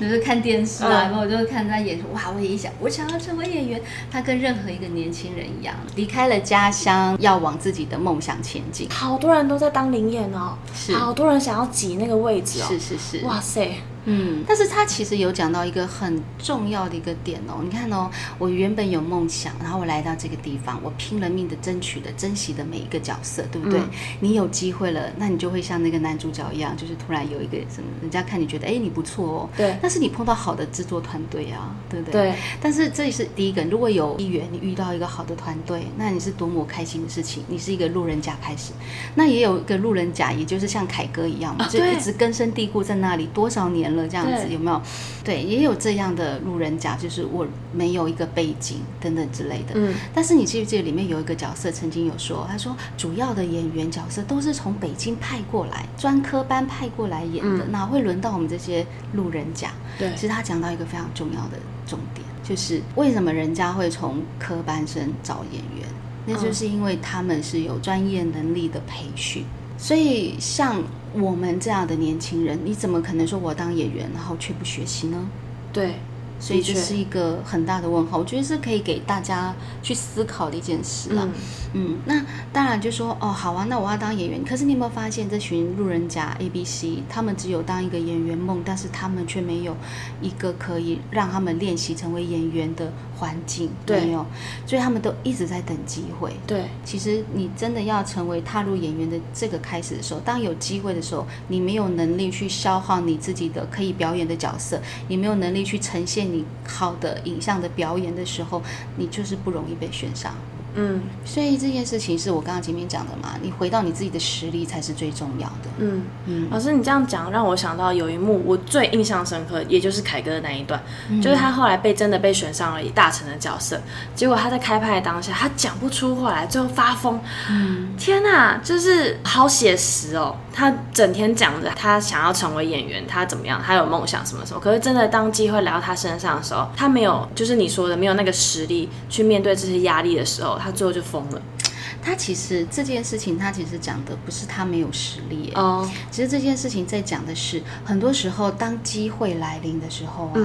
[0.00, 3.78] 就是看电视啊，然后我就看他演，哇，我也想，我想要成为演员。
[4.10, 8.88] 他跟任何一个年轻人一样，离开了家乡，要往自己的梦想前进。
[8.88, 13.74] 好多人都在当灵演哦，是，好多人想要挤那个位置哦，是是是，哇塞。
[14.04, 23.80] 嗯，但是他其实有讲到一个很重要的一个点哦，你看哦，我原本有梦想，然后我来到这个地方，我拼了命的争取的、珍惜的每一个角色，对不对？
[24.20, 29.76] 你有机会了，那你就会像那个男主角一样，就是突然有一个什么，人家看你觉得，哎，你不错哦，对。
[29.82, 32.30] 但是你碰到好的制作团队啊，对不对？
[32.30, 32.34] 对。
[32.60, 37.44] 但是这也是第一个，如果有一员，你遇到一个好的团队，那你是多么开心的事情。
[37.48, 38.72] 你是一个路人甲开始，
[39.14, 44.80] 那也有一个路人甲，也就是像凯哥一样，就一直根深蒂固在那里多少年了，这样子有没有？
[45.24, 49.72] 对，也有这样的路人甲，就是我没有一个背景等等之类的。
[49.74, 59.70] 嗯，但是你记不记得里面有一个角色曾经有说，他说主要的演员角色都是从北京派过来，专科班派过来演的，哪会轮到我们这些路人甲？
[59.98, 65.88] 对，其实他讲到一个非常重要的重点，就是为什么人家会从科班生找演员，
[66.26, 69.44] 那就是因为他们是有专业能力的培训。
[69.80, 70.82] 所以，像
[71.14, 75.28] 我们这样的年轻人，你怎么可能说我当演员，然后却不学习呢？
[75.72, 75.94] 对。
[76.42, 81.28] 所以这是一个很大的问号，我觉得是可以给大家去思考的一件事了。
[81.74, 84.42] 嗯，那当然就说哦，好啊，那我要当演员。
[84.42, 89.76] 可是你有没有发现，这群路人甲 A、B、C，他们只有当一个演员梦，但是他们却没有
[90.22, 92.90] 一个可以让他们练习成为演员的
[93.20, 94.24] 环境，没有。
[94.66, 96.32] 所以他们都一直在等机会。
[96.46, 106.32] 对，其实你真的要成为踏入演员的这个开始的时候，当有机会的时候，你没有能力去消耗你自己的可以表演的角色，你没有能力去呈现。
[106.32, 108.62] 你好的影像的表演的时候，
[108.96, 110.34] 你就是不容易被选上。
[110.74, 115.68] 嗯，所以这件事情是我刚刚前面讲的嘛，你回到你自己的实力才是最重要的。
[115.78, 120.80] 嗯嗯，老师你这样讲让我想到有一幕我最印象深刻，也就是凯哥的那一段，
[121.20, 123.80] 就是他后来被真的被选上了以大成的角色，
[124.14, 127.20] 结果他在开拍的当下他讲不出话来，最后发疯。
[127.50, 130.36] 嗯，天哪，就是好写实哦。
[130.52, 140.58] 他整天讲着他想要成为演员，他怎么样，他有梦想什么什么，可是真的当机会来到他身上的时候，他没有，就是你说的没有那个实力去面对这些压力的时候。
[140.60, 141.42] 他最后就疯了。
[142.02, 145.86] 他其实这件事情，他其实讲的不是他没有实力哦。
[146.10, 150.40] 其实这件事情在讲的是，很多时候当机会来临的时候啊，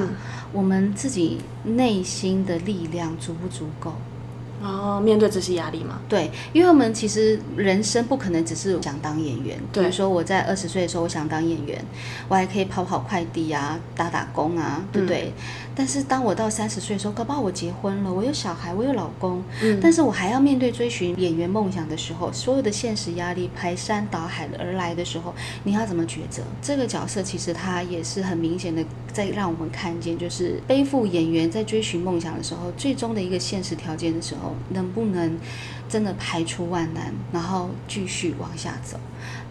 [0.51, 3.93] 我们自己内心的力量足不足够？
[4.61, 5.99] 哦，面对这些压力嘛？
[6.09, 9.59] 对，因为我们其实人生不可能只是想当演员。
[9.71, 11.85] 比如说我在二十岁的时候，我想当演员，
[12.27, 15.33] 我还可以跑跑快递啊，打打工啊，对不对？
[15.75, 25.33] 但是当我到三十岁的时候，搞不好我结婚了，我有小孩，我有老公，嗯，但是我还要面对追寻演员梦想的时候，所有的现实压力排山倒海而来的时候，
[25.63, 26.41] 你要怎么抉择？
[26.61, 35.37] 这个角色其实他也是很明显的在让我们看见，就是背负演员在追寻梦想的时候，最终的一个现实条件的时候，能不能？
[35.87, 38.97] 真的排除万难，然后继续往下走。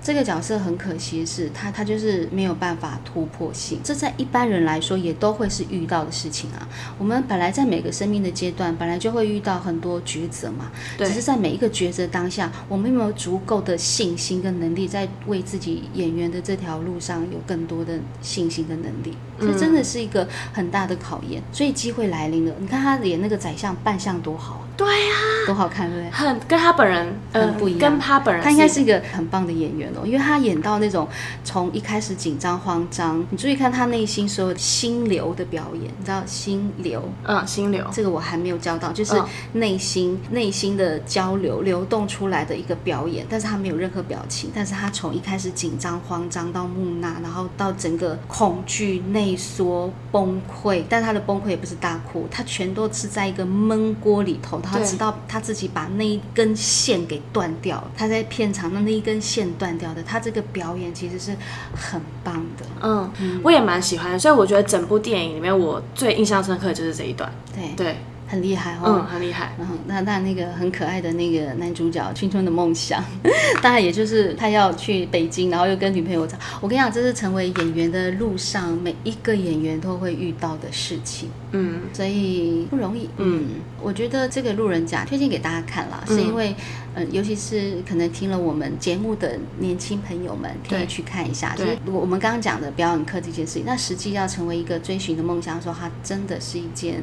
[0.04, 6.68] 这个角色很可惜是，他他就是没有办法突破性，这在一般人来说也都会是遇到的事情啊。
[6.98, 21.42] 我们本来在每个生命的阶段，本来就会遇到很多抉择嘛，只是在每一个抉择当下，我们有没有足够的信心跟能力，在为自己演员的这条路上有更多的信心跟能力，这真的是一个很大的考验。
[21.50, 24.62] 所以机会来临了，你看他演那个宰相扮相多好。
[24.76, 25.14] 对呀，
[25.46, 26.10] 多好看，对不对？
[26.10, 31.08] 很跟他本人很不一样，跟他本人，他应该是一个很棒的演员哦，因为他演到那种
[31.44, 37.02] 从一开始紧张慌张，你注意看他内心所有心流的表演，你知道心流？
[37.24, 39.14] 嗯，心流，这个我还没有教到，就是
[39.52, 54.60] 内心内心的交流流动出来的一个表演，但是他没有任何表情，但是他从一开始紧张慌张到木讷，然后到整个恐惧内缩崩溃，但他的崩溃也不是大哭，他全都是在一个闷锅里头。
[54.60, 61.36] 他直到他自己把那一根线给断掉，他在片场的那一根线断掉的，他这个表演其实是
[61.74, 62.64] 很棒的。
[62.80, 67.30] 嗯，我也蛮喜欢，所以我觉得整部电影里面我最印象深刻的就是这一段。
[67.52, 67.96] 对对。
[68.26, 69.54] 很厉害哦，嗯，很厉害。
[69.58, 73.04] 然后那那那个很可爱的那个男主角青春的梦想，
[73.62, 76.36] 当然也就是他要去北京，然后又跟女朋友吵。
[76.60, 81.28] 我跟你讲，这是成为演员的路上每一个演员都会遇到的事情。
[81.52, 83.08] 嗯，所以不容易。
[83.18, 83.44] 嗯，
[83.80, 86.54] 我觉得这个路人甲推荐给大家看了，是因为，
[86.94, 91.54] 嗯，尤其是可能听了我们节目的年轻朋友们，可以去看一下。
[91.54, 97.02] 就是我们刚刚讲的表演课这件事情，那实际要成为一个追寻的梦想，说它真的是一件。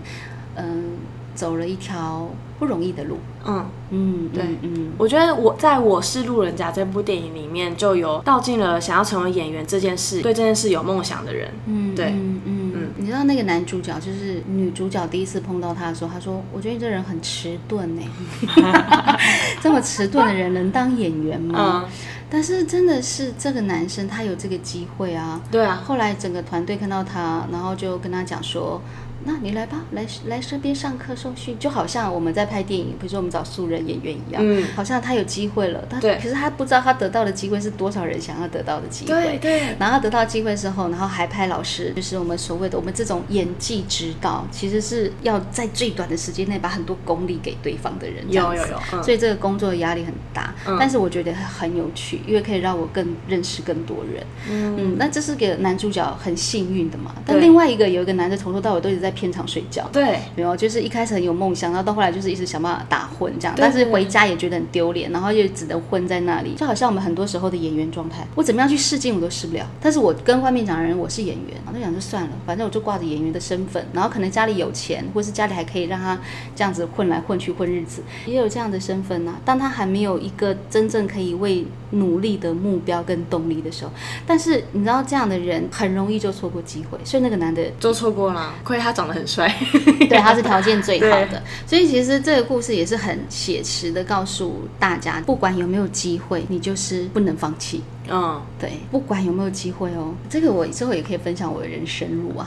[0.56, 0.98] 嗯，
[1.34, 3.18] 走了一条不容易的路。
[3.44, 11.52] 嗯嗯，对，嗯，我觉得我在我是路人甲这部电影里面，就有道尽了想要成为演员这件事，对这件事有梦想的人。
[11.66, 12.90] 嗯，对，嗯嗯嗯。
[12.98, 18.02] 你知道那个男主角，就是女主角第一次碰到他的时候，他说：“我觉得你这人很迟钝呢，
[19.60, 21.86] 这么迟钝的人能当演员吗？”
[22.30, 25.42] 但是真的是这个男生，他有这个机会啊。
[25.50, 25.82] 对啊。
[25.84, 28.80] 后来整个团队看到他，然后就跟他讲说。
[29.24, 39.76] 那你来吧，来来身边上课受训，就好像我们在拍电影，比如说我们找素人演员一样，嗯，好像他有机会了，他可是他不知道他得到的机会是多少人想要得到的机会，对对。
[39.80, 57.14] 然后得到机会之后，然后还拍老师，就是我们所谓的我们这种演技指导，其实是要在最短的时间内把很多功力给对方的人，有有有，所以这个工作的压力很大，但是我觉得很有趣，因为可以让我更认识更多人，嗯，那这是给男主角很幸运的嘛。
[57.26, 59.88] 但另外一个有一个男的从头到尾都一直在片场睡觉。
[59.92, 69.66] 对，没有，就是一开始很有梦想，然后到后来就是一直想办法打混这样，但是回家也觉得很丢脸，然后又只能混在那里，就好像我们很多时候的演员状态，我怎么样去试镜我都试不了。
[69.82, 76.18] 但是我跟外面讲的人我是演员，我就想就算了，反正我就挂着演员的身份，然后可能家里有钱，或是家里还可以让他
[76.56, 79.36] 这样子混来混去混日子，也有这样的身份呐。
[79.46, 83.92] 当他还没有一个真正可以为努力的目标跟动力的时候，
[84.26, 89.54] 但是你知道这样的人很容易就错过机会，所以那个男的就错过了，亏他长得很帅。
[90.08, 97.82] 对，他是条件最好的，所以其实这个故事也是很写实的，告诉大家，不管有没有机会，你就是不能放弃。
[98.10, 102.46] 嗯，对，不管有没有机会哦，这个我之后也可以分享我的人生路啊。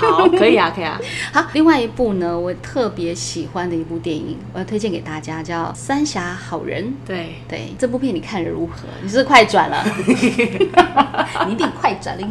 [0.00, 0.98] 好，可以啊，可以啊。
[1.32, 6.84] 好，另外一部呢，我特别喜欢的一部电影，我要推荐给大家，叫《三峡好人》。
[7.06, 8.88] 对对，这部片你看如何？
[9.02, 9.84] 你是快转了？
[11.46, 12.26] 你一定快转了。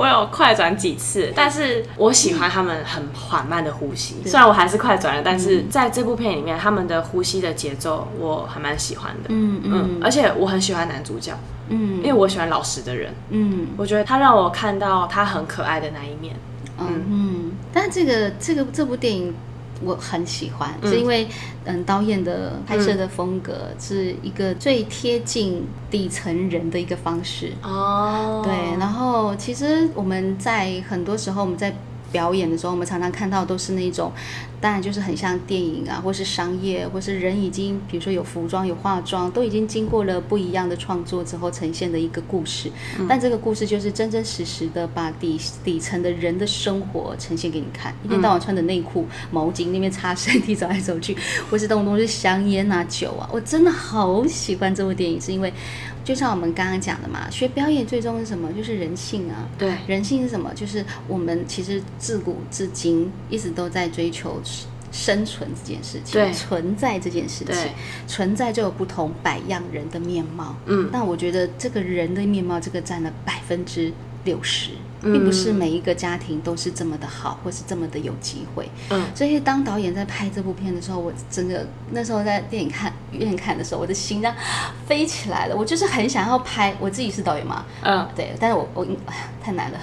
[0.00, 4.16] 我有快转几次，但是我喜欢他们很缓慢的呼吸。
[4.24, 9.28] 虽然我还是快转了，但是在这部片里面，他们的呼吸的节奏我还蛮喜欢的。
[9.28, 16.34] 嗯嗯，而且我很喜欢男主角，嗯，因为我喜欢老实的人，嗯，我觉得他让我看到他很可爱的那一面。
[16.78, 19.34] 嗯嗯，但这个这个这部电影。
[19.82, 21.26] 我很喜欢，是因为
[21.64, 28.42] 嗯，导演的拍摄的风格是一个最贴近底层人的一个方式哦。
[28.44, 31.74] 对，然后其实我们在很多时候我们在。
[32.12, 34.12] 表演的时候，我们常常看到都是那种，
[34.60, 42.70] 当然就是很像电影啊，或是商业，或是人已经，比如说有服装、有化妆，都已经经过了不一样的创作之后呈现的一个故事。
[43.08, 47.94] 但这个故事就是真真实实的把底底层的人的生活呈现给你看。
[48.04, 51.16] 一天到晚穿的内裤、毛巾那边擦身体走来走去，
[51.50, 55.52] 或是动不动是香烟啊、酒啊，我真的好喜欢这部电影，是因为。
[56.04, 58.52] 就像我们刚刚讲的嘛，学表演最终是什么？
[58.52, 59.48] 就是人性啊。
[59.58, 60.52] 对，人性是什么？
[60.54, 64.40] 就是我们其实自古至今一直都在追求
[64.90, 67.54] 生存这件事情，对，存在这件事情，
[68.06, 70.56] 存在就有不同百样人的面貌。
[70.66, 73.92] 嗯，那我觉得这个人的面貌，这个占了百分之
[74.24, 74.70] 六十。
[75.02, 78.68] 并不是每一个家庭都是这么的好，或是这么的有机会。
[78.90, 84.34] 嗯，所以当导演在拍这部片的时候，我真的那时候在电影看院看的时候，我的心脏
[84.86, 85.56] 飞起来了。
[85.56, 88.86] 我就是很想要拍，我自己是导演嘛，嗯，对，但是我我
[89.42, 89.78] 太难了。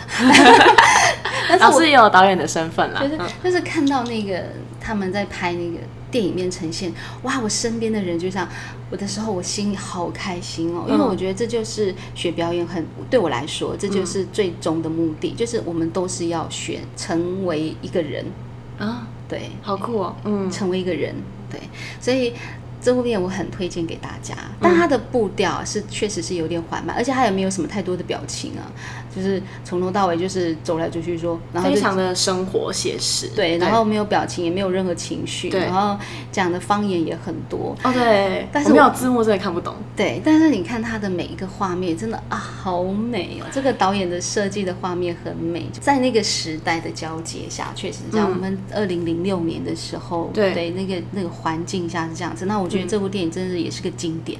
[1.59, 4.43] 老师也有导演的身份啦，就是就是看到那个
[4.79, 5.77] 他们在拍那个。
[6.17, 6.91] 电影面呈现，
[7.21, 7.39] 哇！
[7.39, 8.49] 我身边的人就像
[8.89, 18.25] 我的时候，我心里好开心哦，因为我觉得这就是学表演很对我来说，这就是最终的目的，就是我们都是要选成为一个人。
[18.79, 21.13] 啊，对，好酷哦，嗯，成为一个人，
[21.51, 21.61] 对，
[22.01, 22.33] 所以。
[22.79, 28.61] 这部片我很推荐给大家，但它的步调是确实是有点缓慢，而且它也没有什么太多的表情啊，
[29.17, 35.97] 就是从头到尾就是走来走去说，然后非常的生活写实，对，然后没有表情，也没有任何情绪，然后
[36.31, 52.67] 讲的方言也很多，哦对，但是没有字幕真的看不懂，对，但是你看他的每一个画面真的啊好美哦，这个导演的设计的画面很美，在那个时代的交接下，确实像我们二零零六年的时候，对，那个那个环境下是这样子，那我。
[52.67, 54.37] 我觉得这部电影真的也是个经典，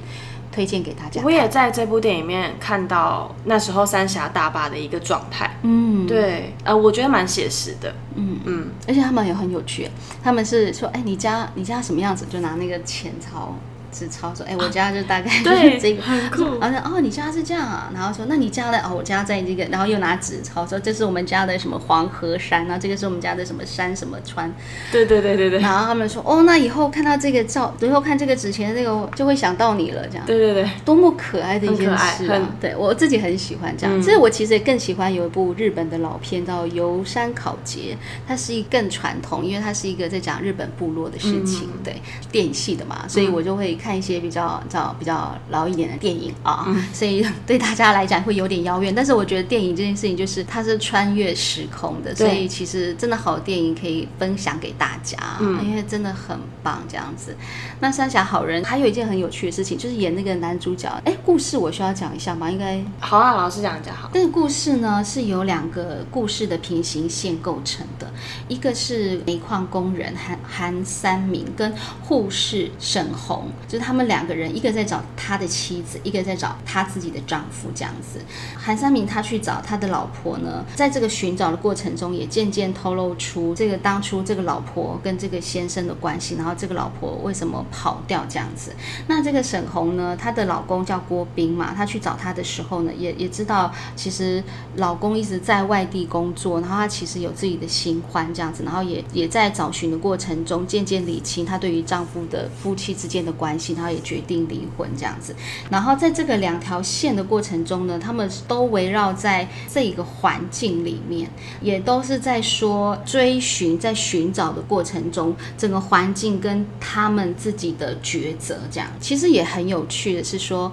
[0.50, 1.20] 推荐给大家。
[1.24, 5.50] 我也在这部电影里面看到那时候三峡大坝的一个状态。
[5.62, 7.94] 嗯，对，呃，我觉得蛮写实的。
[8.14, 9.88] 嗯嗯，而且他们也很有趣，
[10.22, 13.54] 他们是说，哎，你家你家什么样子，就拿那个钱钞。
[13.98, 16.58] 纸钞说：“哎，我家就大概 就是这个，很酷。
[16.60, 17.90] 然后哦，你家是这样啊？
[17.92, 24.52] 然后说，那你家的哦，我家在这个，然后又拿纸钞说，这是我们家的什么黄河山然后这个是我们家的什么山什么川。
[24.92, 25.58] 对对对对对。
[25.60, 30.24] 然后他们说，哦，那以后看到这个照，以后看这个纸钱的那个，就会想到你了，这样。
[30.26, 32.56] 对对对，多么可爱的一件事啊！
[32.60, 34.00] 对我自己很喜欢这样。
[34.00, 37.96] 其实我其实也更喜欢有一部日本的老片叫《游山考劫》，
[38.26, 41.96] 它是一更传统，因为它是一个在讲日本部落的事情，对
[42.30, 44.38] 电影系的嘛，所以我就会看一些比较。
[44.68, 48.94] 较比较老一点的电影啊，所以对大家来讲会有点遥远。
[48.94, 55.16] 但是我觉得电影这件事情就是它是穿越时空的，所以其实真的好电影可以分享给大家，
[55.62, 57.36] 因为真的很棒这样子。
[57.80, 60.88] 那三峡好人还有一件很有趣的事情，就是演那个男主角。
[61.04, 62.50] 哎，故事我需要讲一下吗？
[62.50, 64.10] 应该好啊，老师讲讲好。
[64.12, 68.10] 这个故事呢是由两个故事的平行线构成的，
[68.48, 74.48] 一个是煤矿工人韩韩三明跟护士沈红，就是他们两个人。
[74.48, 78.18] 一个在找他的妻子，一个在找他自己的丈夫，这样子。
[78.56, 88.74] 韩三明他去找他的老婆呢，在这个寻找的过程中，也渐渐透露出这个当初这个老婆跟这个先生的关系，然后这个老婆为什么跑掉这样子。
[89.06, 94.42] 那这个沈红呢，她的老公叫郭斌嘛，她去找他的时候呢，也也知道其实
[94.76, 104.38] 老公一直在外地工作，然后她其实有自己的新欢这样子，然后也也在找寻的过程中渐渐理清她对于丈夫的夫妻之间的关，然后也决定。
[104.48, 105.34] 离婚这样子，
[105.68, 111.28] 然后在这个两条线的过程中呢，他们都围绕在这一个环境里面，
[111.60, 118.88] 也都是在说追寻，在寻找的过程中，整个环境跟他们自己的抉择这样。
[119.00, 120.72] 其实也很有趣的是说。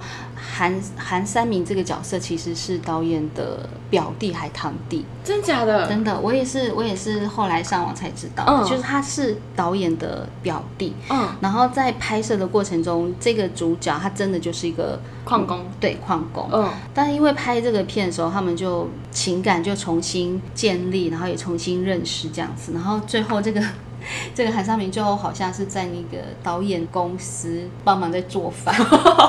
[0.54, 5.88] 韩韩三明这个角色其实是导演的表弟还堂弟，真假的？
[5.88, 10.94] 真的，我也是，我也是后来上网才知道，就是他是导演的表弟。
[11.10, 16.48] 嗯，然后在拍摄的过程中，这个主角他真的就是一个矿工，对，矿工。
[16.52, 23.62] 嗯，但是因为拍这个片的时候，他们就情感就重新建立，然后也重新认识这样子，然后最后这个。
[24.34, 28.76] 这个韩尚明就好像是在那个导演公司帮忙在做饭，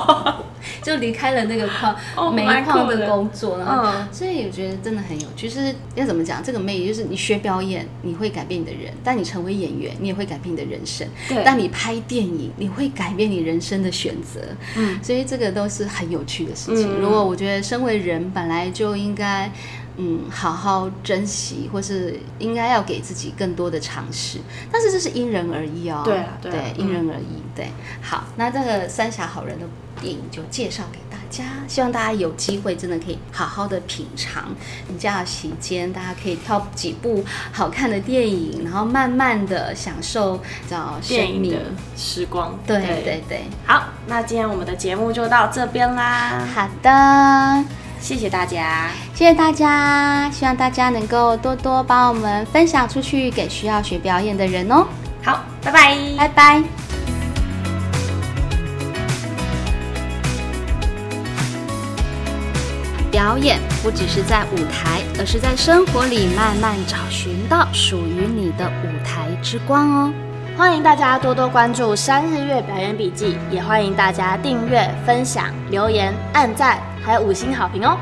[0.82, 5.48] 就离开了那个矿煤矿的工作，然后所以我觉得真的很有趣。
[5.48, 11.06] 就是要怎么讲，这个魅力就是你学表演，你会改变你的人；但你成为演员，你也会改变你的人生。
[11.28, 14.40] 对，但你拍电影，你会改变你人生的选择。
[14.76, 17.00] 嗯，所以这个都是很有趣的事情。
[17.00, 19.50] 如果我觉得身为人本来就应该。
[19.96, 24.38] 嗯，好好珍惜，或是应该要给自己更多的尝试，
[24.70, 26.02] 但是这是因人而异哦。
[26.04, 27.42] 对啊，对，因人而异。
[27.54, 27.70] 对，
[28.02, 29.66] 好，那这个三峡好人的
[30.00, 34.54] 电影就介绍给大家，希望大家有机会真的可以好好的品尝。
[34.98, 40.38] 假期间，大家可以挑几部好看的电影，然后慢慢的享受
[40.68, 41.56] 叫电影的
[41.96, 42.58] 时光。
[42.66, 46.46] 对对对，好，那今天我们的节目就到这边啦。
[46.54, 47.85] 好的。
[48.06, 54.86] 谢谢大家，谢谢大家，希望大家能够多多帮我们分享出去给需要学表演的人哦。
[55.24, 56.62] 好，拜拜，拜拜。
[63.10, 70.12] 表演不只是在舞台，而是在生活里慢慢找寻到属于你的舞台之光哦。
[70.56, 76.78] 欢迎大家多多关注三日月表演笔记，也欢迎大家订阅、分享、留言、按赞。
[77.06, 77.96] 还有五星好评哦！